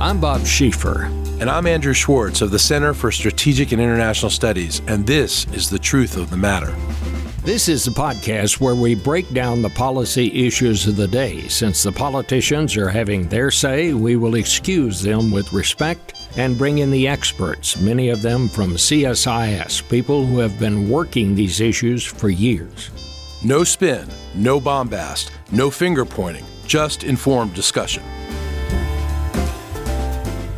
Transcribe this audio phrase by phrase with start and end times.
[0.00, 1.04] I'm Bob Schieffer.
[1.42, 5.68] And I'm Andrew Schwartz of the Center for Strategic and International Studies, and this is
[5.68, 6.74] The Truth of the Matter.
[7.44, 11.42] This is the podcast where we break down the policy issues of the day.
[11.48, 16.78] Since the politicians are having their say, we will excuse them with respect and bring
[16.78, 22.02] in the experts, many of them from CSIS, people who have been working these issues
[22.02, 22.90] for years.
[23.44, 28.02] No spin, no bombast, no finger pointing, just informed discussion.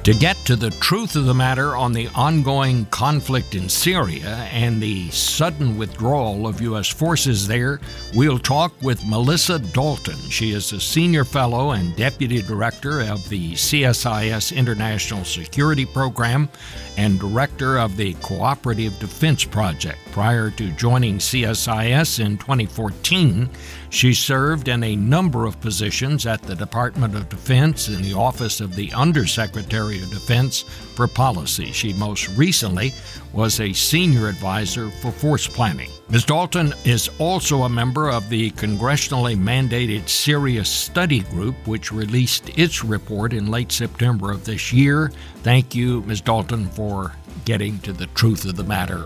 [0.05, 4.83] To get to the truth of the matter on the ongoing conflict in Syria and
[4.83, 6.89] the sudden withdrawal of U.S.
[6.89, 7.81] forces there,
[8.13, 10.19] we'll talk with Melissa Dalton.
[10.29, 16.49] She is a senior fellow and deputy director of the CSIS International Security Program
[16.97, 20.01] and director of the Cooperative Defense Project.
[20.11, 23.49] Prior to joining CSIS in 2014,
[23.93, 28.63] she served in a number of positions at the Department of Defense in the Office
[28.63, 30.63] of the Undersecretary of Defense
[30.95, 31.73] for Policy.
[31.73, 32.95] She most recently
[33.35, 35.91] was a senior advisor for force planning.
[36.09, 36.25] Ms.
[36.25, 42.83] Dalton is also a member of the congressionally mandated Syria Study Group, which released its
[42.83, 45.13] report in late September of this year.
[45.43, 46.23] Thank you, Ms.
[46.23, 47.15] Dalton, for
[47.45, 49.05] getting to the truth of the matter.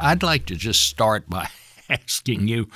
[0.00, 1.50] I'd like to just start by
[1.92, 2.68] asking you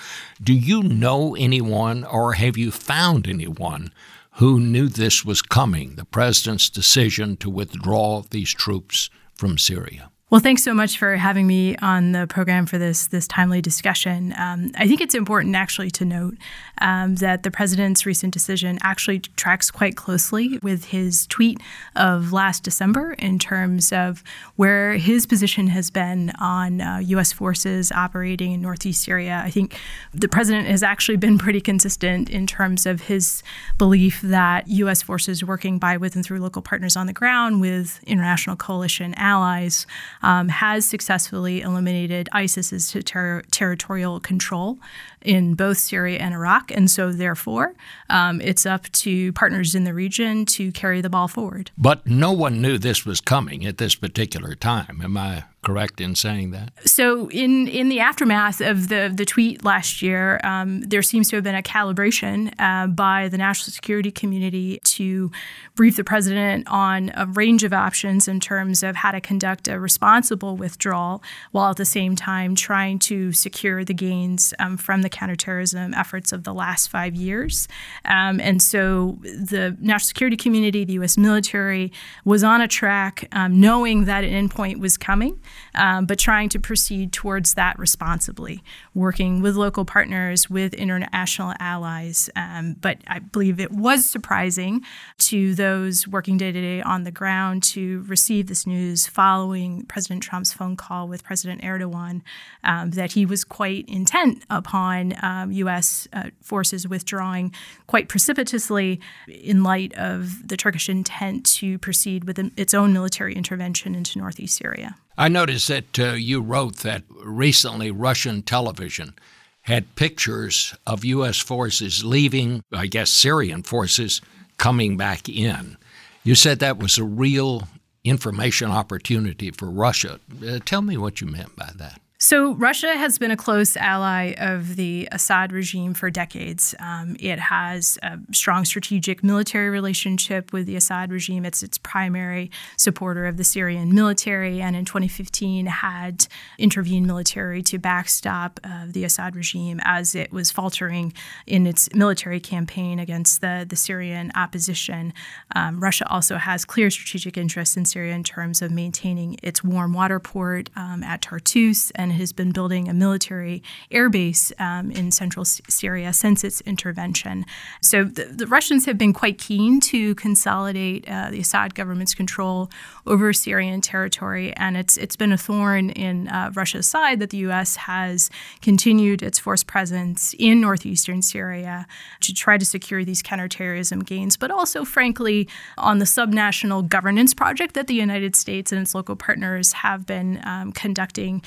[0.43, 3.91] do you know anyone or have you found anyone
[4.33, 10.11] who knew this was coming, the president's decision to withdraw these troops from Syria?
[10.29, 14.35] Well, thanks so much for having me on the program for this this timely discussion.
[14.37, 16.35] Um, I think it's important actually to note
[16.81, 21.61] um, that the president's recent decision actually tracks quite closely with his tweet
[21.95, 24.25] of last December in terms of
[24.57, 27.33] where his position has been on uh, U.S.
[27.33, 29.43] forces operating in northeast Syria.
[29.45, 29.79] I think
[30.13, 33.45] the president has actually been pretty consistent in terms of his
[33.79, 35.03] belief that U.S.
[35.03, 39.87] forces working by, with, and through local partners on the ground with international coalition allies
[40.23, 44.79] um, has successfully eliminated ISIS's ter- territorial control
[45.23, 46.71] in both Syria and Iraq.
[46.71, 47.75] And so, therefore,
[48.11, 51.71] um, it's up to partners in the region to carry the ball forward.
[51.77, 55.01] But no one knew this was coming at this particular time.
[55.03, 56.73] Am I correct in saying that?
[56.87, 61.37] So, in in the aftermath of the the tweet last year, um, there seems to
[61.37, 65.33] have been a calibration uh, by the national security community to
[65.75, 69.81] brief the president on a range of options in terms of how to conduct a
[69.81, 75.09] responsible withdrawal, while at the same time trying to secure the gains um, from the
[75.09, 77.67] counterterrorism efforts of the last five years.
[78.05, 81.19] Um, and so, the national security community, the U.S.
[81.19, 81.93] military,
[82.25, 85.41] was on a track, um, knowing that an endpoint was coming
[85.75, 88.63] um, but trying to proceed towards that responsibly,
[88.95, 92.31] working with local partners, with international allies.
[92.37, 94.83] Um, but I believe it was surprising
[95.19, 100.23] to those working day to day on the ground to receive this news following President
[100.23, 102.23] Trump's phone call with President Erdogan
[102.65, 105.15] um, that he was quite intent upon
[105.53, 106.09] U.S.
[106.13, 107.53] Um, uh, forces withdrawing
[107.87, 113.95] quite precipitously in light of the Turkish intent to proceed with its own military intervention
[113.95, 114.97] into northeast Syria.
[115.19, 119.15] I noticed that uh, you wrote that recently Russian television
[119.63, 121.39] had pictures of U.S.
[121.39, 124.21] forces leaving, I guess Syrian forces
[124.59, 125.77] coming back in.
[126.23, 127.69] You said that was a real
[128.05, 130.21] information opportunity for Russia.
[130.47, 132.01] Uh, tell me what you meant by that.
[132.19, 136.75] So, Russia has been a close ally of the Assad regime for decades.
[136.81, 141.45] Um, it has a strong strategic military relationship with the Assad regime.
[141.45, 146.27] It's its primary supporter of the Syrian military, and in 2015 had
[146.59, 151.13] intervened military to backstop uh, the Assad regime as it was faltering
[151.47, 155.13] in its military campaign against the, the Syrian opposition.
[155.55, 159.93] Um, Russia also has clear strategic interests in Syria in terms of maintaining its warm
[159.93, 165.45] water port um, at Tartus and has been building a military airbase um, in central
[165.45, 167.45] Syria since its intervention.
[167.81, 172.71] So the, the, Russians have been quite keen to consolidate uh, the Assad government's control
[173.07, 177.39] over Syrian territory, and it's it's been a thorn in uh, Russia's side that the
[177.39, 177.77] U.S.
[177.77, 178.31] has
[178.63, 181.87] continued its force presence in northeastern Syria
[182.21, 185.49] to try to secure these counterterrorism gains, but also, frankly,
[185.79, 190.41] on the subnational governance project that the United States and its local partners have been
[190.45, 191.43] um, conducting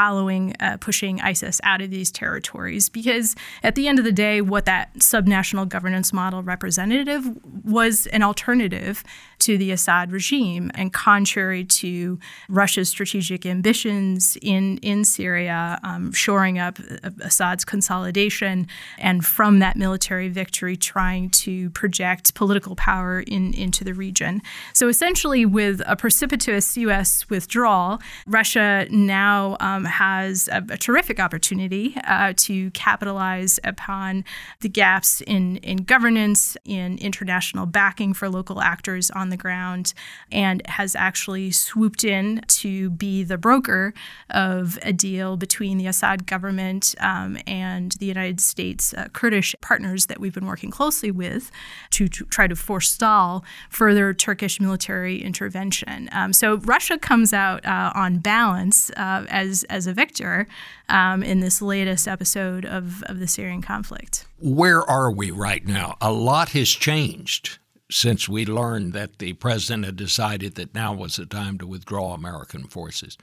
[0.00, 2.88] following uh, pushing ISIS out of these territories.
[2.88, 7.28] Because at the end of the day, what that subnational governance model representative
[7.64, 9.04] was an alternative
[9.40, 10.70] to the Assad regime.
[10.74, 12.18] And contrary to
[12.48, 16.78] Russia's strategic ambitions in, in Syria, um, shoring up
[17.20, 18.66] Assad's consolidation,
[18.98, 24.40] and from that military victory, trying to project political power in, into the region.
[24.72, 27.28] So essentially, with a precipitous U.S.
[27.28, 34.24] withdrawal, Russia now um, has a, a, terrific opportunity uh, to capitalize upon
[34.60, 39.92] the gaps in, in governance, in international backing for local actors on the ground
[40.32, 43.92] and has actually swooped in to be the broker
[44.30, 50.06] of a deal between the Assad government um, and the United States uh, Kurdish partners
[50.06, 51.50] that we've been working closely with
[51.90, 56.08] to, to try to forestall further Turkish military intervention.
[56.12, 60.46] Um, so Russia comes out uh, on balance uh, as, as a victor
[60.88, 64.26] um, in this latest episode of, of the Syrian conflict.
[64.38, 65.96] Where are we right now?
[66.00, 67.58] A lot has changed
[67.90, 72.14] since we learned that the president had decided that now was the time to withdraw
[72.14, 73.18] American forces.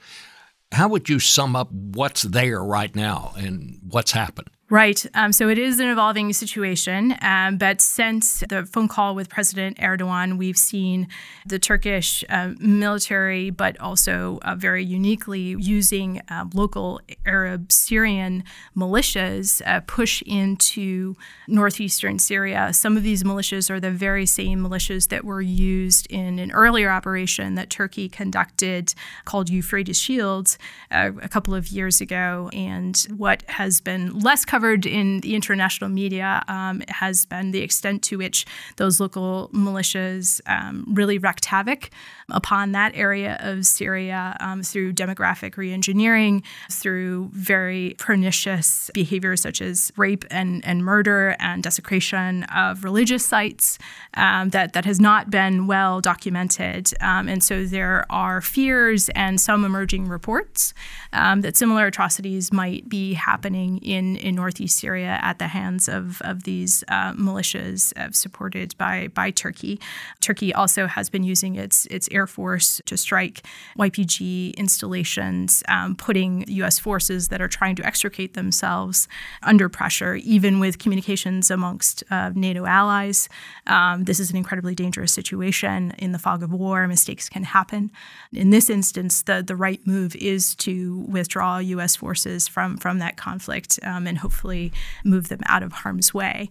[0.72, 4.50] How would you sum up what's there right now and what's happened?
[4.70, 5.06] Right.
[5.14, 7.14] Um, so it is an evolving situation.
[7.22, 11.08] Um, but since the phone call with President Erdogan, we've seen
[11.46, 18.44] the Turkish uh, military, but also uh, very uniquely using uh, local Arab Syrian
[18.76, 21.16] militias uh, push into
[21.46, 22.70] northeastern Syria.
[22.74, 26.90] Some of these militias are the very same militias that were used in an earlier
[26.90, 28.92] operation that Turkey conducted
[29.24, 30.58] called Euphrates Shields
[30.90, 32.50] uh, a couple of years ago.
[32.52, 37.60] And what has been less covered covered in the international media um, has been the
[37.60, 38.44] extent to which
[38.74, 41.90] those local militias um, really wreaked havoc
[42.30, 49.92] upon that area of Syria um, through demographic reengineering, through very pernicious behaviors such as
[49.96, 53.78] rape and, and murder and desecration of religious sites
[54.14, 56.92] um, that, that has not been well documented.
[57.00, 60.74] Um, and so there are fears and some emerging reports
[61.12, 65.88] um, that similar atrocities might be happening in, in North northeast Syria at the hands
[65.88, 69.78] of, of these uh, militias uh, supported by, by Turkey.
[70.22, 73.42] Turkey also has been using its, its air force to strike
[73.78, 76.78] YPG installations, um, putting U.S.
[76.78, 79.06] forces that are trying to extricate themselves
[79.42, 83.28] under pressure, even with communications amongst uh, NATO allies.
[83.66, 85.92] Um, this is an incredibly dangerous situation.
[85.98, 87.90] In the fog of war, mistakes can happen.
[88.32, 91.96] In this instance, the, the right move is to withdraw U.S.
[91.96, 94.72] forces from, from that conflict um, and hopefully
[95.04, 96.48] move them out of harm's way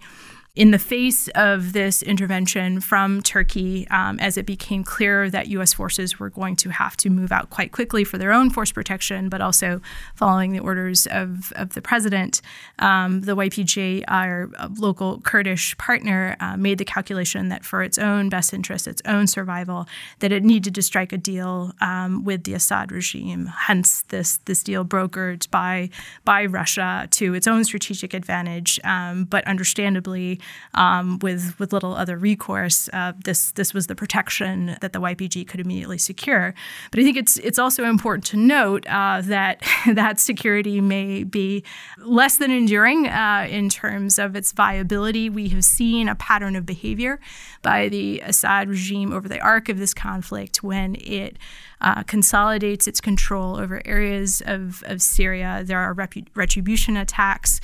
[0.57, 5.71] in the face of this intervention from Turkey, um, as it became clear that U.S.
[5.71, 9.29] forces were going to have to move out quite quickly for their own force protection,
[9.29, 9.79] but also
[10.15, 12.41] following the orders of, of the president,
[12.79, 14.49] um, the YPG, our
[14.79, 19.27] local Kurdish partner, uh, made the calculation that for its own best interest, its own
[19.27, 19.87] survival,
[20.19, 23.45] that it needed to strike a deal um, with the Assad regime.
[23.45, 25.91] Hence, this this deal brokered by
[26.25, 30.39] by Russia to its own strategic advantage, um, but understandably
[30.73, 32.89] um, with with little other recourse.
[32.93, 36.53] Uh, this this was the protection that the YPG could immediately secure.
[36.91, 39.61] But I think it's it's also important to note uh, that
[39.93, 41.63] that security may be
[41.97, 45.29] less than enduring uh, in terms of its viability.
[45.29, 47.19] We have seen a pattern of behavior
[47.61, 51.37] by the Assad regime over the arc of this conflict when it
[51.81, 55.63] uh, consolidates its control over areas of, of Syria.
[55.65, 57.59] There are retribution attacks.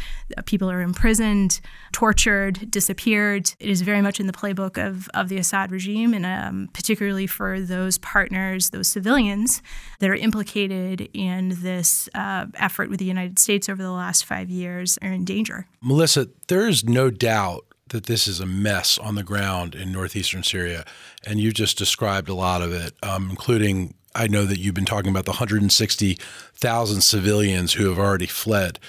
[0.45, 1.59] People are imprisoned,
[1.91, 3.53] tortured, disappeared.
[3.59, 7.27] It is very much in the playbook of, of the Assad regime, and um, particularly
[7.27, 9.61] for those partners, those civilians
[9.99, 14.49] that are implicated in this uh, effort with the United States over the last five
[14.49, 15.67] years are in danger.
[15.81, 20.43] Melissa, there is no doubt that this is a mess on the ground in northeastern
[20.43, 20.83] Syria,
[21.25, 24.85] and you just described a lot of it, um, including I know that you've been
[24.85, 28.79] talking about the 160,000 civilians who have already fled.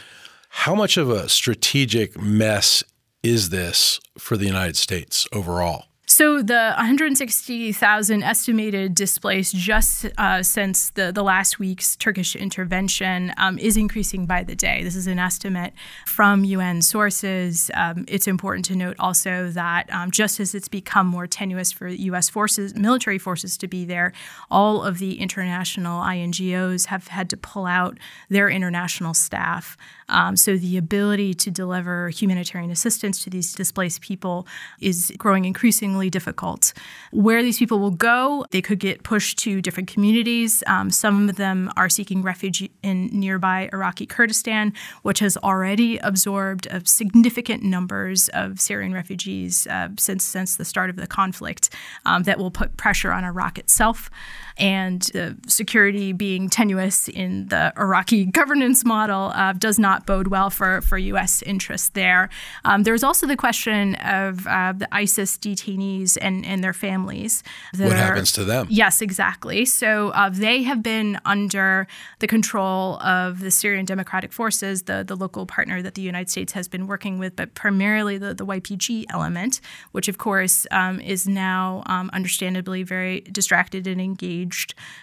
[0.50, 2.84] How much of a strategic mess
[3.22, 5.86] is this for the United States overall?
[6.06, 13.58] So the 160,000 estimated displaced just uh, since the, the last week's Turkish intervention um,
[13.58, 14.84] is increasing by the day.
[14.84, 15.73] This is an estimate
[16.06, 17.70] from UN sources.
[17.73, 21.88] Um, it's important to note also that um, just as it's become more tenuous for
[21.88, 22.28] U.S.
[22.28, 24.12] forces, military forces to be there,
[24.50, 27.96] all of the international INGOs have had to pull out
[28.28, 29.78] their international staff.
[30.11, 34.46] Um, so the ability to deliver humanitarian assistance to these displaced people
[34.78, 36.72] is growing increasingly increasingly difficult.
[37.12, 40.62] Where these people will go, they could get pushed to different communities.
[40.66, 44.72] Um, some of them are seeking refuge in nearby Iraqi Kurdistan,
[45.02, 50.96] which has already absorbed significant numbers of Syrian refugees uh, since since the start of
[50.96, 51.70] the conflict.
[52.06, 54.10] Um, that will put pressure on Iraq itself
[54.56, 60.50] and the security being tenuous in the Iraqi governance model uh, does not bode well
[60.50, 61.42] for, for U.S.
[61.42, 62.28] interests there.
[62.64, 67.42] Um, there's also the question of uh, the ISIS detainees and, and their families.
[67.76, 68.68] What are, happens to them?
[68.70, 69.64] Yes, exactly.
[69.64, 71.87] So uh, they have been under
[72.20, 76.52] the control of the Syrian Democratic Forces, the, the local partner that the United States
[76.52, 79.61] has been working with, but primarily the, the YPG element,
[79.92, 84.43] which of course um, is now um, understandably very distracted and engaged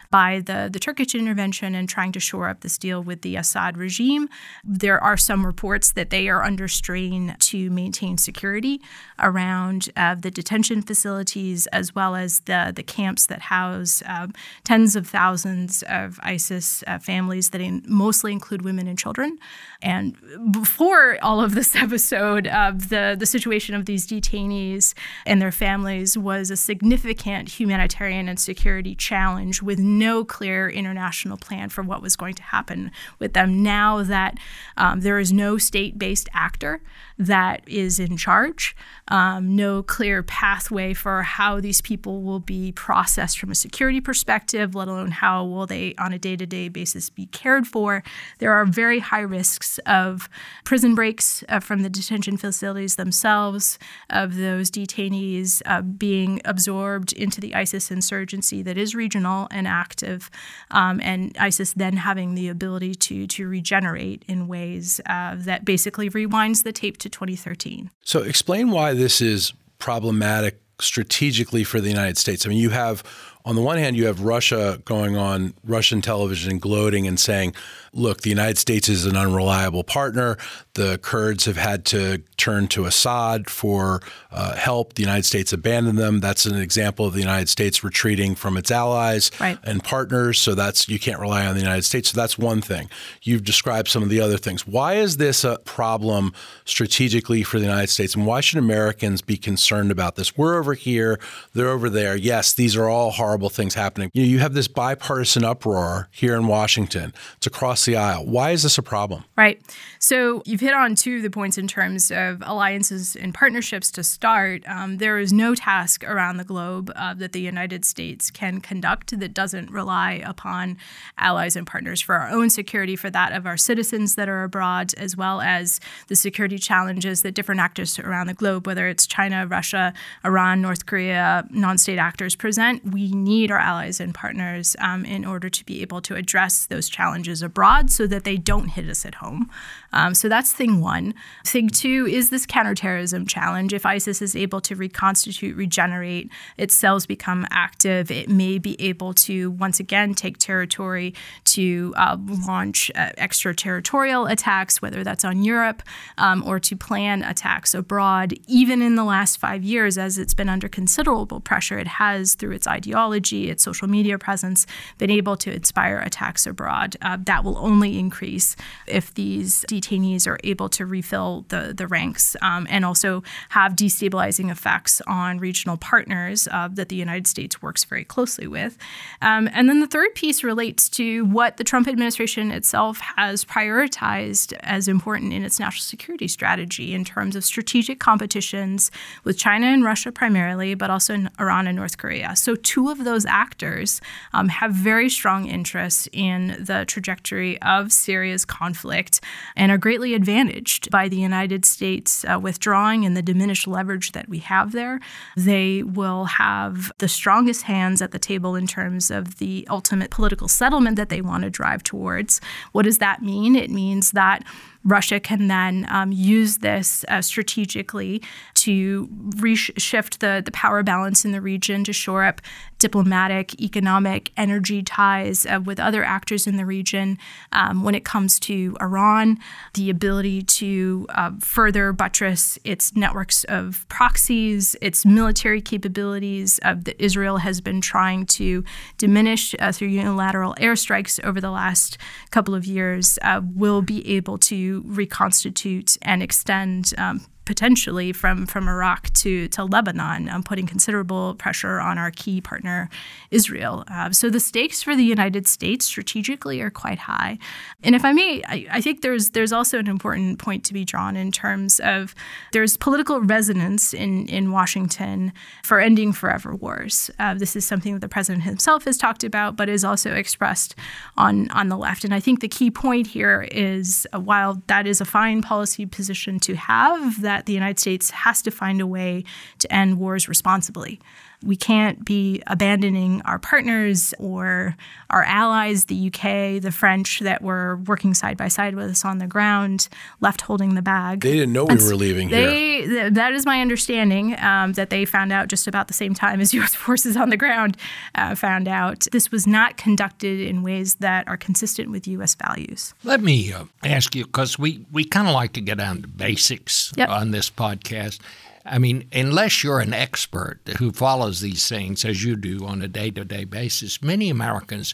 [0.09, 3.77] by the, the Turkish intervention and trying to shore up this deal with the Assad
[3.77, 4.29] regime.
[4.63, 8.81] There are some reports that they are under strain to maintain security
[9.19, 14.27] around uh, the detention facilities as well as the, the camps that house uh,
[14.63, 19.37] tens of thousands of ISIS uh, families that in, mostly include women and children.
[19.81, 20.15] And
[20.51, 24.93] before all of this episode, of the, the situation of these detainees
[25.25, 29.30] and their families was a significant humanitarian and security challenge
[29.61, 33.63] with no clear international plan for what was going to happen with them.
[33.63, 34.37] Now that
[34.77, 36.81] um, there is no state based actor
[37.21, 38.75] that is in charge,
[39.09, 44.73] um, no clear pathway for how these people will be processed from a security perspective,
[44.73, 48.01] let alone how will they on a day to day basis be cared for.
[48.39, 50.27] There are very high risks of
[50.63, 53.77] prison breaks uh, from the detention facilities themselves,
[54.09, 60.31] of those detainees uh, being absorbed into the ISIS insurgency that is regional and active,
[60.71, 66.09] um, and ISIS then having the ability to, to regenerate in ways uh, that basically
[66.09, 67.91] rewinds the tape to 2013.
[68.03, 72.45] So, explain why this is problematic strategically for the United States.
[72.45, 73.03] I mean, you have
[73.45, 77.53] on the one hand, you have Russia going on Russian television and gloating and saying,
[77.93, 80.37] look, the United States is an unreliable partner.
[80.75, 84.93] The Kurds have had to turn to Assad for uh, help.
[84.93, 86.21] The United States abandoned them.
[86.21, 89.59] That's an example of the United States retreating from its allies right.
[89.63, 90.39] and partners.
[90.39, 92.11] So that's you can't rely on the United States.
[92.11, 92.89] So that's one thing.
[93.23, 94.65] You've described some of the other things.
[94.65, 96.33] Why is this a problem
[96.65, 100.37] strategically for the United States, and why should Americans be concerned about this?
[100.37, 101.19] We're over here,
[101.53, 102.15] they're over there.
[102.15, 104.11] Yes, these are all hard horrible things happening.
[104.13, 107.13] You, know, you have this bipartisan uproar here in Washington.
[107.37, 108.25] It's across the aisle.
[108.25, 109.23] Why is this a problem?
[109.37, 109.61] Right.
[109.99, 114.03] So you've hit on two of the points in terms of alliances and partnerships to
[114.03, 114.67] start.
[114.67, 119.17] Um, there is no task around the globe uh, that the United States can conduct
[119.17, 120.77] that doesn't rely upon
[121.17, 124.93] allies and partners for our own security, for that of our citizens that are abroad,
[124.97, 129.47] as well as the security challenges that different actors around the globe, whether it's China,
[129.47, 129.93] Russia,
[130.25, 132.83] Iran, North Korea, non state actors present.
[132.83, 136.89] We need our allies and partners um, in order to be able to address those
[136.89, 139.49] challenges abroad so that they don't hit us at home.
[139.93, 141.13] Um, so that's thing one.
[141.45, 143.73] Thing two is this counterterrorism challenge.
[143.73, 149.13] If ISIS is able to reconstitute, regenerate, its cells become active, it may be able
[149.13, 151.13] to once again take territory
[151.45, 155.83] to uh, launch uh, extraterritorial attacks, whether that's on Europe
[156.17, 158.33] um, or to plan attacks abroad.
[158.47, 162.51] Even in the last five years, as it's been under considerable pressure, it has, through
[162.51, 164.65] its ideology, its social media presence,
[164.97, 166.95] been able to inspire attacks abroad.
[167.01, 168.55] Uh, that will only increase
[168.87, 174.51] if these detainees are able to refill the, the ranks um, and also have destabilizing
[174.51, 178.77] effects on regional partners uh, that the United States works very closely with.
[179.21, 184.53] Um, and then the third piece relates to what the Trump administration itself has prioritized
[184.61, 188.91] as important in its national security strategy in terms of strategic competitions
[189.23, 192.35] with China and Russia primarily, but also in Iran and North Korea.
[192.35, 194.01] So, two of those actors
[194.33, 199.21] um, have very strong interests in the trajectory of Syria's conflict
[199.55, 204.29] and are greatly advantaged by the United States uh, withdrawing and the diminished leverage that
[204.29, 204.99] we have there.
[205.35, 210.47] They will have the strongest hands at the table in terms of the ultimate political
[210.47, 212.41] settlement that they want to drive towards.
[212.71, 213.55] What does that mean?
[213.55, 214.43] It means that
[214.83, 218.21] Russia can then um, use this uh, strategically
[218.55, 222.41] to reshift the, the power balance in the region to shore up
[222.79, 227.17] diplomatic, economic, energy ties uh, with other actors in the region.
[227.51, 229.37] Um, when it comes to Iran,
[229.75, 236.99] the ability to uh, further buttress its networks of proxies, its military capabilities uh, that
[236.99, 238.63] Israel has been trying to
[238.97, 241.99] diminish uh, through unilateral airstrikes over the last
[242.31, 248.67] couple of years, uh, will be able to reconstitute and extend um, potentially from, from
[248.67, 252.89] Iraq to, to Lebanon, um, putting considerable pressure on our key partner,
[253.31, 253.83] Israel.
[253.87, 257.37] Uh, so the stakes for the United States strategically are quite high.
[257.83, 260.85] And if I may, I, I, think there's there's also an important point to be
[260.85, 262.13] drawn in terms of
[262.51, 265.33] there's political resonance in, in Washington
[265.63, 267.09] for ending forever wars.
[267.17, 270.75] Uh, this is something that the president himself has talked about, but is also expressed
[271.17, 272.03] on, on the left.
[272.03, 275.85] And I think the key point here is uh, while that is a fine policy
[275.85, 279.23] position to have, that the United States has to find a way
[279.59, 280.99] to end wars responsibly.
[281.43, 284.75] We can't be abandoning our partners or
[285.09, 289.17] our allies, the UK, the French, that were working side by side with us on
[289.17, 291.21] the ground, left holding the bag.
[291.21, 293.09] They didn't know we were leaving they, here.
[293.09, 296.53] that is my understanding um, that they found out just about the same time as
[296.61, 296.75] U.S.
[296.75, 297.77] forces on the ground
[298.15, 299.07] uh, found out.
[299.11, 302.35] This was not conducted in ways that are consistent with U.S.
[302.35, 302.93] values.
[303.03, 306.07] Let me uh, ask you, because we, we kind of like to get down to
[306.07, 307.09] basics yep.
[307.09, 308.19] on this podcast.
[308.65, 312.87] I mean, unless you're an expert who follows these things as you do on a
[312.87, 314.93] day to day basis, many Americans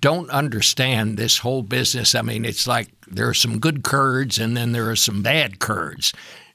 [0.00, 2.14] don't understand this whole business.
[2.14, 5.58] I mean, it's like there are some good Kurds and then there are some bad
[5.58, 6.12] Kurds.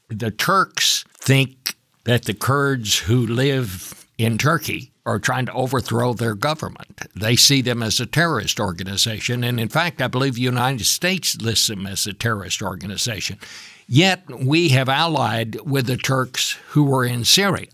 [0.09, 6.35] The Turks think that the Kurds who live in Turkey are trying to overthrow their
[6.35, 7.01] government.
[7.15, 9.43] They see them as a terrorist organization.
[9.43, 13.37] And in fact, I believe the United States lists them as a terrorist organization.
[13.93, 17.67] Yet we have allied with the Turks who were in Syria.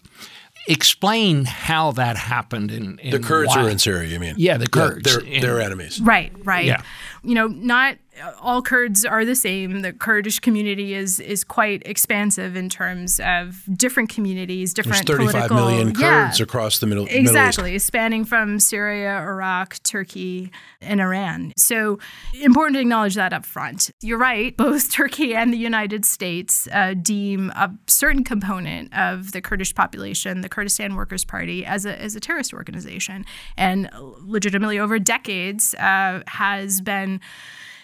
[0.67, 2.71] Explain how that happened.
[2.71, 3.63] In, in the Kurds why.
[3.63, 4.09] are in Syria.
[4.09, 4.35] You mean?
[4.35, 5.07] Yeah, the Kurds.
[5.07, 6.01] Yeah, they're, in, they're enemies.
[6.01, 6.33] Right.
[6.43, 6.65] Right.
[6.65, 6.81] Yeah.
[7.23, 7.95] You know, not
[8.41, 9.81] all Kurds are the same.
[9.81, 15.47] The Kurdish community is is quite expansive in terms of different communities, different There's 35
[15.47, 17.87] political, million Kurds yeah, across the Middle exactly, Middle East.
[17.87, 21.53] spanning from Syria, Iraq, Turkey, and Iran.
[21.57, 21.99] So
[22.41, 23.91] important to acknowledge that up front.
[24.01, 24.55] You're right.
[24.55, 30.41] Both Turkey and the United States uh, deem a certain component of the Kurdish population,
[30.41, 33.25] the Kurdistan Workers' Party, as a as a terrorist organization,
[33.57, 37.19] and legitimately over decades uh, has been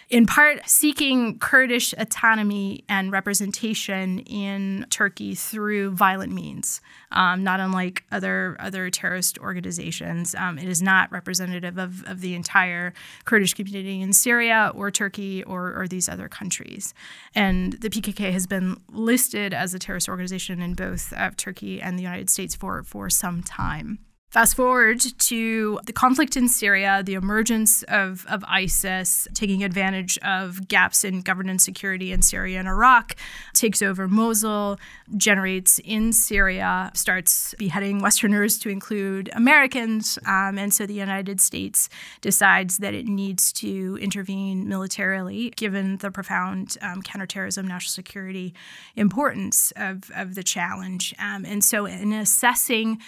[0.10, 6.82] in part seeking Kurdish autonomy and representation in Turkey through violent means,
[7.12, 10.36] um, not unlike other other terrorist organizations.
[10.36, 12.94] Um, it is not representative of, of the entire
[13.26, 16.94] Kurdish community in Syria or Turkey or, or these other countries.
[17.34, 21.98] And the PKK has been listed as a terrorist organization in both uh, Turkey and
[21.98, 24.00] the United States for, for some time.
[24.36, 30.68] Fast forward to the conflict in Syria, the emergence of, of ISIS, taking advantage of
[30.68, 33.16] gaps in governance security in Syria and Iraq,
[33.54, 34.78] takes over Mosul,
[35.16, 40.20] generates in Syria, starts beheading Westerners to include Americans.
[40.26, 41.88] Um, and so the United States
[42.20, 48.54] decides that it needs to intervene militarily, given the profound um, counterterrorism, national security
[48.98, 51.14] importance of, of the challenge.
[51.20, 53.00] Um, and so, in assessing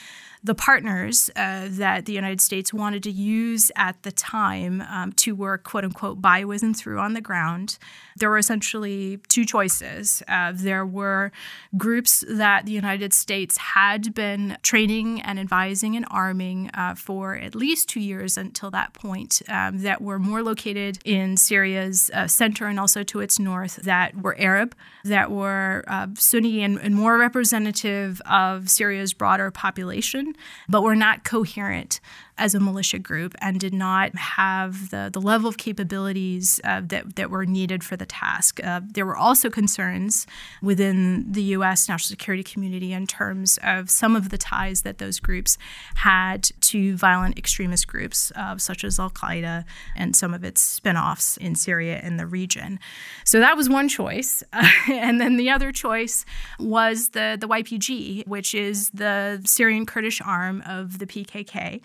[0.47, 5.35] the partners uh, that the United States wanted to use at the time um, to
[5.35, 7.77] work, quote unquote, by, with, and through on the ground,
[8.15, 10.23] there were essentially two choices.
[10.27, 11.31] Uh, there were
[11.75, 17.53] groups that the United States had been training and advising and arming uh, for at
[17.53, 22.67] least two years until that point, um, that were more located in Syria's uh, center
[22.67, 27.17] and also to its north, that were Arab, that were uh, Sunni and, and more
[27.17, 30.33] representative of Syria's broader population,
[30.69, 31.99] but we're not coherent
[32.37, 37.15] as a militia group and did not have the, the level of capabilities uh, that,
[37.15, 38.59] that were needed for the task.
[38.63, 40.27] Uh, there were also concerns
[40.61, 41.89] within the U.S.
[41.89, 45.57] national security community in terms of some of the ties that those groups
[45.95, 49.63] had to violent extremist groups, uh, such as Al Qaeda
[49.95, 52.79] and some of its spin offs in Syria and the region.
[53.23, 54.43] So that was one choice.
[54.87, 56.25] and then the other choice
[56.59, 61.81] was the, the YPG, which is the Syrian Kurdish arm of the PKK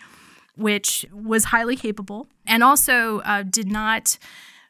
[0.55, 4.17] which was highly capable and also uh, did not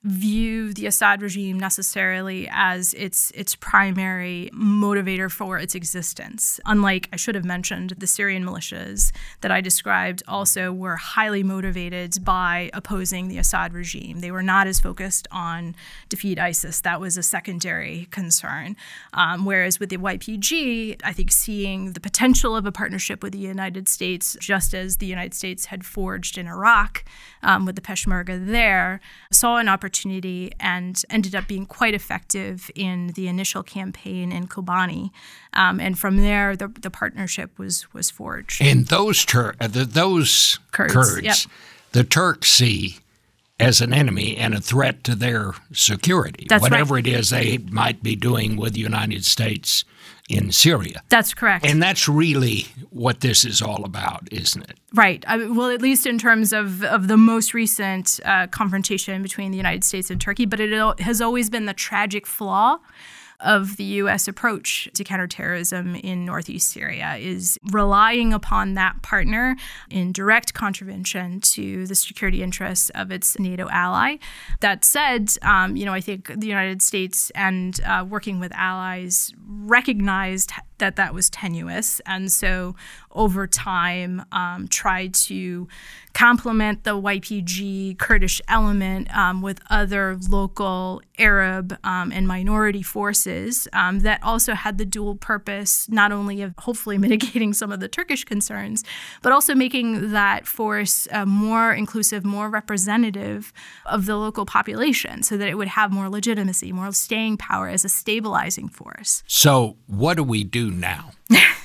[0.04, 6.60] view the Assad regime necessarily as its its primary motivator for its existence.
[6.66, 12.18] Unlike I should have mentioned, the Syrian militias that I described also were highly motivated
[12.24, 14.20] by opposing the Assad regime.
[14.20, 15.74] They were not as focused on
[16.10, 16.82] defeat ISIS.
[16.82, 18.76] That was a secondary concern.
[19.14, 23.40] Um, whereas with the YPG, I think seeing the potential of a partnership with the
[23.40, 27.06] United States, just as the United States had forged in Iraq
[27.42, 29.00] um, with the Peshmerga there,
[29.32, 34.48] saw an opportunity opportunity and ended up being quite effective in the initial campaign in
[34.48, 35.12] Kobani.
[35.54, 38.62] Um, and from there, the, the partnership was was forged.
[38.62, 41.38] And those Tur- uh, the, those Kurds, Kurds yep.
[41.92, 42.98] the Turks see
[43.60, 47.06] as an enemy and a threat to their security, That's whatever right.
[47.06, 49.86] it is they might be doing with the United States
[50.30, 51.04] in Syria.
[51.10, 51.66] That's correct.
[51.66, 54.78] And that's really what this is all about, isn't it?
[54.94, 55.24] Right.
[55.28, 59.58] I, well, at least in terms of, of the most recent uh, confrontation between the
[59.58, 62.78] United States and Turkey, but it has always been the tragic flaw
[63.44, 64.28] of the U.S.
[64.28, 69.56] approach to counterterrorism in northeast Syria is relying upon that partner
[69.90, 74.18] in direct contravention to the security interests of its NATO ally.
[74.62, 79.34] That said, um, you know, I think the United States and uh, working with allies
[79.46, 82.76] recognized that that was tenuous, and so
[83.14, 85.68] over time um, tried to
[86.14, 94.00] complement the YPG Kurdish element um, with other local Arab um, and minority forces um,
[94.00, 98.24] that also had the dual purpose not only of hopefully mitigating some of the Turkish
[98.24, 98.84] concerns,
[99.22, 103.52] but also making that force uh, more inclusive, more representative
[103.86, 107.84] of the local population so that it would have more legitimacy, more staying power as
[107.84, 109.24] a stabilizing force.
[109.28, 111.12] So, what do we do now?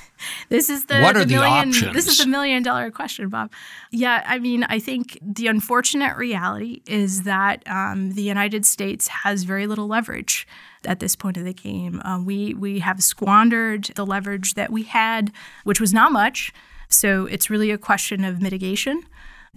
[0.49, 1.93] This is the What are the million, options?
[1.93, 3.51] This is the million dollar question, Bob.
[3.91, 9.43] Yeah, I mean, I think the unfortunate reality is that um, the United States has
[9.43, 10.47] very little leverage
[10.85, 12.01] at this point of the game.
[12.01, 15.31] Uh, we we have squandered the leverage that we had,
[15.63, 16.53] which was not much.
[16.89, 19.03] So it's really a question of mitigation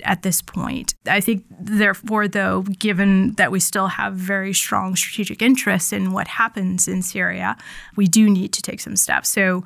[0.05, 0.95] at this point.
[1.07, 6.29] I think, therefore, though, given that we still have very strong strategic interests in what
[6.29, 7.57] happens in Syria,
[7.97, 9.29] we do need to take some steps.
[9.29, 9.65] So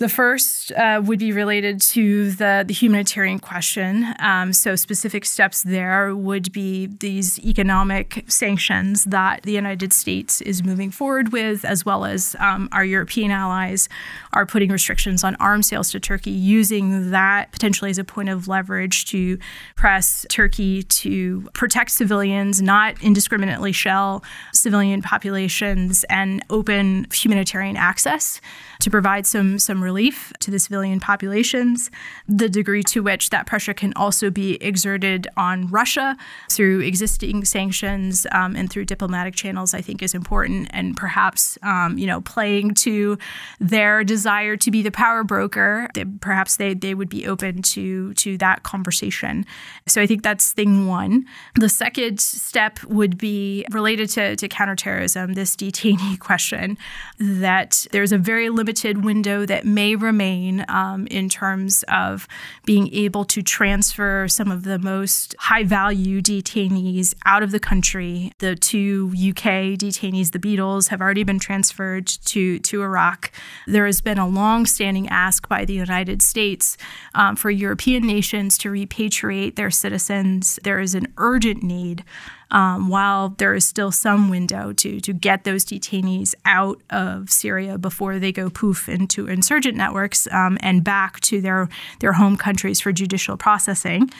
[0.00, 4.06] the first uh, would be related to the, the humanitarian question.
[4.18, 10.64] Um, so, specific steps there would be these economic sanctions that the United States is
[10.64, 13.90] moving forward with, as well as um, our European allies
[14.32, 18.48] are putting restrictions on arms sales to Turkey, using that potentially as a point of
[18.48, 19.38] leverage to
[19.76, 28.40] press Turkey to protect civilians, not indiscriminately shell civilian populations, and open humanitarian access
[28.80, 31.90] to provide some some relief to the civilian populations.
[32.28, 36.16] The degree to which that pressure can also be exerted on Russia
[36.50, 41.98] through existing sanctions um, and through diplomatic channels, I think, is important, and perhaps um,
[41.98, 43.18] you know playing to
[43.58, 45.88] their desire to be the power broker.
[45.94, 49.44] They, perhaps they they would be open to to that conversation.
[49.88, 51.24] So I think that's thing one.
[51.56, 56.78] The second step would be related to, to counterterrorism, this detainee question,
[57.18, 62.26] that there's a very limited window that may remain um, in terms of
[62.64, 68.32] being able to transfer some of the most high value detainees out of the country.
[68.38, 73.32] The two UK detainees, the Beatles, have already been transferred to, to Iraq.
[73.66, 76.76] There has been a long standing ask by the United States
[77.14, 80.58] um, for European nations to repatriate their citizens.
[80.62, 82.04] There is an urgent need
[82.50, 87.78] um, while there is still some window to to get those detainees out of Syria
[87.78, 91.68] before they go poof into insurgent networks um, and back to their
[92.00, 94.10] their home countries for judicial processing.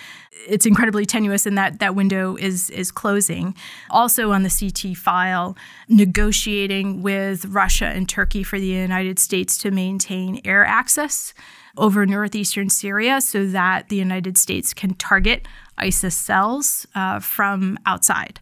[0.48, 3.54] It's incredibly tenuous, and that that window is is closing.
[3.90, 5.56] Also on the CT file,
[5.88, 11.34] negotiating with Russia and Turkey for the United States to maintain air access
[11.80, 18.38] over northeastern Syria so that the United States can target ISIS cells uh, from outside.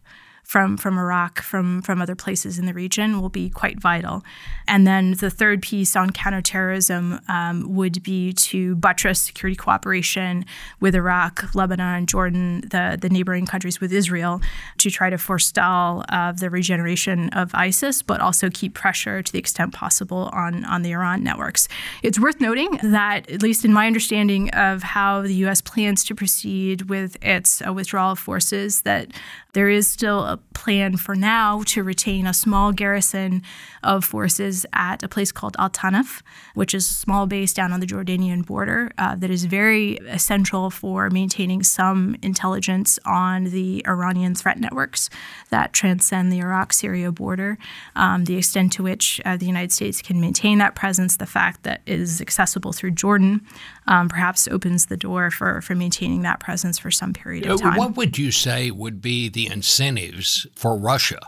[0.49, 4.23] From, from Iraq, from, from other places in the region, will be quite vital.
[4.67, 10.45] And then the third piece on counterterrorism um, would be to buttress security cooperation
[10.79, 14.41] with Iraq, Lebanon, Jordan, the, the neighboring countries with Israel,
[14.79, 19.37] to try to forestall uh, the regeneration of ISIS, but also keep pressure to the
[19.37, 21.67] extent possible on, on the Iran networks.
[22.01, 25.61] It's worth noting that, at least in my understanding of how the U.S.
[25.61, 29.11] plans to proceed with its uh, withdrawal of forces, that
[29.53, 33.41] there is still a plan for now to retain a small garrison
[33.83, 36.21] of forces at a place called Al Tanaf,
[36.53, 40.69] which is a small base down on the Jordanian border uh, that is very essential
[40.69, 45.09] for maintaining some intelligence on the Iranian threat networks
[45.49, 47.57] that transcend the Iraq Syria border.
[47.95, 51.63] Um, the extent to which uh, the United States can maintain that presence, the fact
[51.63, 53.45] that it is accessible through Jordan,
[53.87, 57.77] um, perhaps opens the door for, for maintaining that presence for some period of time.
[57.77, 61.19] What would you say would be the incentives for Russia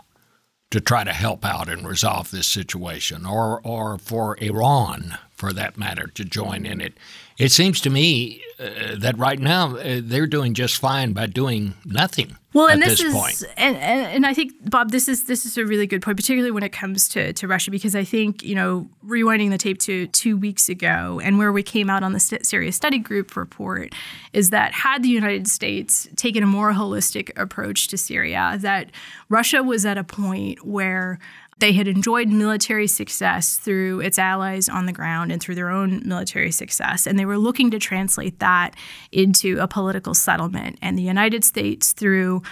[0.72, 5.76] to try to help out and resolve this situation, or or for Iran, for that
[5.76, 6.94] matter, to join in it.
[7.42, 11.74] It seems to me uh, that right now uh, they're doing just fine by doing
[11.84, 12.36] nothing.
[12.52, 13.42] Well, and this, this, is, point.
[13.56, 16.52] And, and, and I think Bob, this is this is a really good point, particularly
[16.52, 20.06] when it comes to, to Russia, because I think you know rewinding the tape to
[20.08, 23.92] two weeks ago and where we came out on the Syria Study Group report
[24.32, 28.90] is that had the United States taken a more holistic approach to Syria, that
[29.28, 31.18] Russia was at a point where
[31.62, 36.02] they had enjoyed military success through its allies on the ground and through their own
[36.04, 37.06] military success.
[37.06, 38.74] And they were looking to translate that
[39.12, 40.76] into a political settlement.
[40.82, 42.42] And the United States, through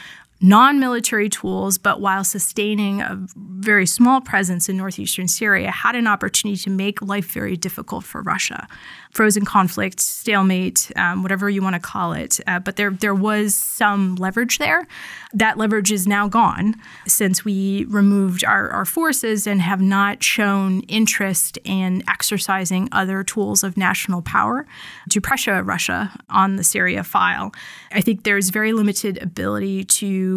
[0.40, 6.06] non military tools, but while sustaining a very small presence in northeastern Syria, had an
[6.06, 8.66] opportunity to make life very difficult for Russia.
[9.10, 12.40] Frozen conflict, stalemate, um, whatever you want to call it.
[12.46, 14.86] Uh, but there, there was some leverage there.
[15.34, 16.74] That leverage is now gone
[17.06, 23.62] since we removed our, our forces and have not shown interest in exercising other tools
[23.62, 24.66] of national power
[25.10, 27.52] to pressure Russia on the Syria file.
[27.92, 30.29] I think there's very limited ability to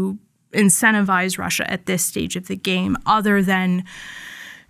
[0.53, 3.84] incentivize Russia at this stage of the game other than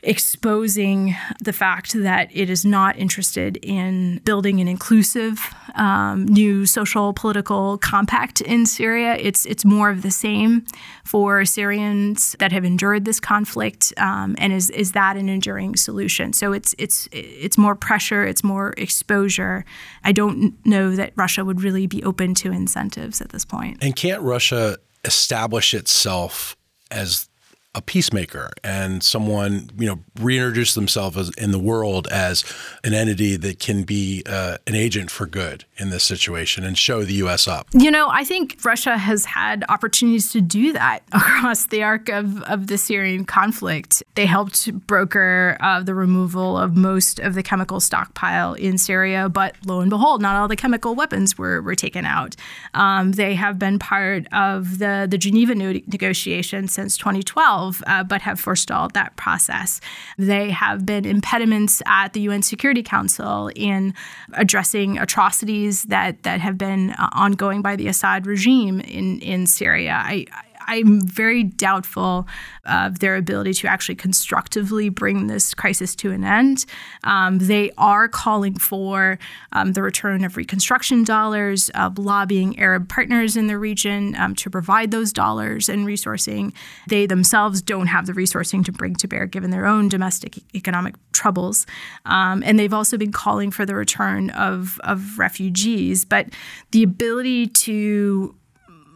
[0.04, 5.40] exposing the fact that it is not interested in building an inclusive
[5.76, 9.16] um, new social political compact in Syria.
[9.16, 10.66] It's it's more of the same
[11.06, 16.34] for Syrians that have endured this conflict, um, and is is that an enduring solution?
[16.34, 19.64] So it's it's it's more pressure, it's more exposure.
[20.04, 23.78] I don't know that Russia would really be open to incentives at this point.
[23.82, 26.56] And can't Russia establish itself
[26.92, 27.28] as
[27.76, 32.44] a peacemaker and someone you know reintroduce themselves as, in the world as
[32.84, 37.04] an entity that can be uh, an agent for good in this situation and show
[37.04, 37.48] the U.S.
[37.48, 37.68] up.
[37.74, 42.44] You know, I think Russia has had opportunities to do that across the arc of,
[42.44, 44.04] of the Syrian conflict.
[44.16, 49.56] They helped broker uh, the removal of most of the chemical stockpile in Syria, but
[49.66, 52.36] lo and behold, not all the chemical weapons were, were taken out.
[52.76, 58.40] Um, they have been part of the the Geneva negotiations since 2012 uh, but have
[58.40, 59.80] forestalled that process.
[60.18, 63.94] They have been impediments at the UN Security Council in
[64.34, 70.02] addressing atrocities that, that have been uh, ongoing by the Assad regime in, in Syria.
[70.04, 70.26] I,
[70.68, 72.28] I'm very doubtful
[72.66, 76.66] of their ability to actually constructively bring this crisis to an end.
[77.04, 79.20] Um, they are calling for
[79.52, 84.50] um, the return of reconstruction dollars, of lobbying Arab partners in the region um, to
[84.50, 86.54] provide those dollars and resourcing.
[86.88, 90.96] They themselves don't have the resourcing to bring to bear given their own domestic economic
[91.12, 91.66] troubles.
[92.06, 96.06] Um, and they've also been calling for the return of, of refugees.
[96.06, 96.28] But
[96.72, 98.36] the ability to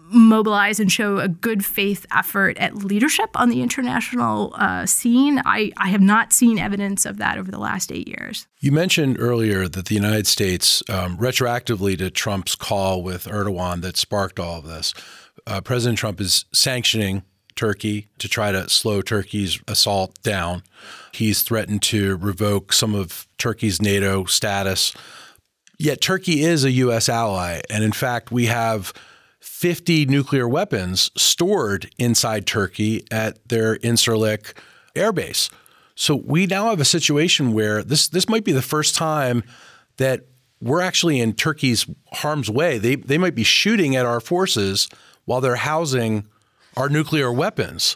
[0.10, 5.42] mobilize and show a good faith effort at leadership on the international uh, scene.
[5.46, 8.48] I, I have not seen evidence of that over the last eight years.
[8.60, 13.98] You mentioned earlier that the United States, um, retroactively to Trump's call with Erdogan that
[13.98, 14.94] sparked all of this,
[15.46, 17.24] uh, President Trump is sanctioning
[17.56, 20.64] Turkey to try to slow Turkey's assault down.
[21.12, 24.94] He's threatened to revoke some of Turkey's NATO status.
[25.78, 27.10] Yet Turkey is a U.S.
[27.10, 27.62] ally.
[27.70, 28.94] And in fact, we have
[29.40, 34.54] 50 nuclear weapons stored inside Turkey at their Incirlik
[34.96, 35.52] airbase.
[35.96, 39.44] So we now have a situation where this this might be the first time
[39.98, 40.28] that
[40.62, 42.78] we're actually in Turkey's harm's way.
[42.78, 44.88] They they might be shooting at our forces
[45.26, 46.28] while they're housing
[46.76, 47.96] our nuclear weapons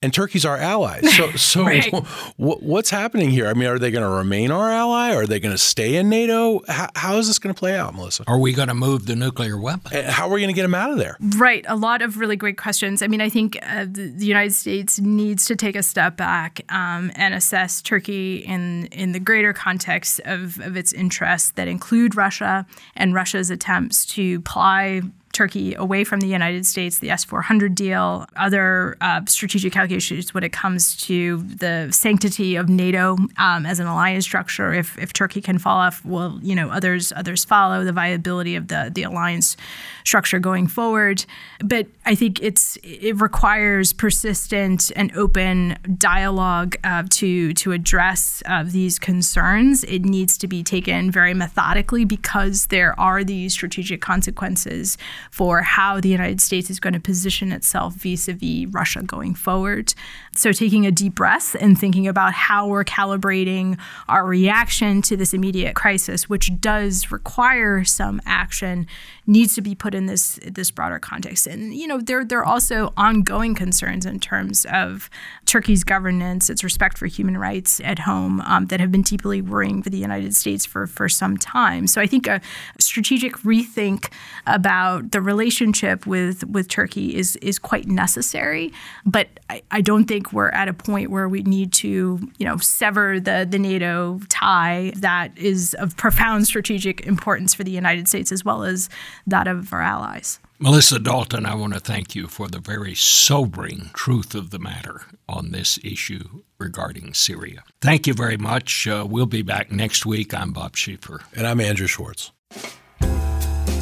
[0.00, 1.00] and Turkey's our ally.
[1.00, 1.90] So, so right.
[2.38, 3.46] w- what's happening here?
[3.46, 5.14] I mean, are they going to remain our ally?
[5.14, 6.60] Are they going to stay in NATO?
[6.68, 8.24] How, how is this going to play out, Melissa?
[8.26, 9.96] Are we going to move the nuclear weapon?
[9.96, 11.16] And how are we going to get them out of there?
[11.36, 11.64] Right.
[11.68, 13.02] A lot of really great questions.
[13.02, 16.60] I mean, I think uh, the, the, United States needs to take a step back
[16.68, 22.14] um, and assess Turkey in in the greater context of, of its interests that include
[22.14, 25.00] Russia and Russia's attempts to ply
[25.38, 30.42] Turkey away from the United States, the S 400 deal, other uh, strategic calculations when
[30.42, 34.74] it comes to the sanctity of NATO um, as an alliance structure.
[34.74, 38.66] If, if Turkey can fall off, well, you know, others others follow the viability of
[38.66, 39.56] the, the alliance
[40.04, 41.24] structure going forward.
[41.64, 48.64] But I think it's it requires persistent and open dialogue uh, to to address uh,
[48.66, 49.84] these concerns.
[49.84, 54.98] It needs to be taken very methodically because there are these strategic consequences
[55.30, 59.34] for how the United States is going to position itself vis a vis Russia going
[59.34, 59.94] forward.
[60.34, 65.34] So, taking a deep breath and thinking about how we're calibrating our reaction to this
[65.34, 68.86] immediate crisis, which does require some action,
[69.26, 71.46] needs to be put in this this broader context.
[71.46, 75.10] And you know, there there are also ongoing concerns in terms of
[75.46, 79.82] Turkey's governance, its respect for human rights at home, um, that have been deeply worrying
[79.82, 81.86] for the United States for for some time.
[81.86, 82.40] So I think a
[82.78, 84.10] strategic rethink
[84.46, 88.72] about the relationship with with Turkey is is quite necessary.
[89.04, 92.56] But I, I don't think we're at a point where we need to you know
[92.58, 98.30] sever the the NATO tie that is of profound strategic importance for the United States
[98.30, 98.88] as well as
[99.26, 100.38] that of our allies.
[100.60, 105.02] Melissa Dalton, I want to thank you for the very sobering truth of the matter
[105.28, 107.64] on this issue regarding Syria.
[107.80, 108.86] Thank you very much.
[108.86, 110.32] Uh, we'll be back next week.
[110.32, 111.22] I'm Bob Schieffer.
[111.36, 112.32] And I'm Andrew Schwartz.